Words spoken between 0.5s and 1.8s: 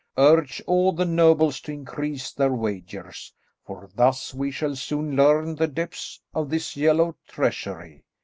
all the nobles to